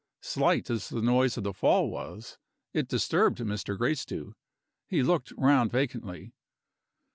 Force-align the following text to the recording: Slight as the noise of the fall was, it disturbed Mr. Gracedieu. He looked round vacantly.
Slight 0.23 0.71
as 0.71 0.89
the 0.89 0.99
noise 1.03 1.37
of 1.37 1.43
the 1.43 1.53
fall 1.53 1.87
was, 1.91 2.39
it 2.73 2.87
disturbed 2.87 3.37
Mr. 3.37 3.77
Gracedieu. 3.77 4.33
He 4.87 5.03
looked 5.03 5.31
round 5.37 5.71
vacantly. 5.71 6.33